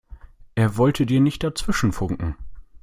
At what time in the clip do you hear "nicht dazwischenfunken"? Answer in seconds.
1.21-2.35